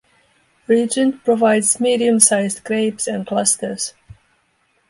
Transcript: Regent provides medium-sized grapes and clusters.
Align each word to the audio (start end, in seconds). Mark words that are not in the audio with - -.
Regent 0.65 1.23
provides 1.23 1.79
medium-sized 1.79 2.63
grapes 2.63 3.05
and 3.05 3.27
clusters. 3.27 3.93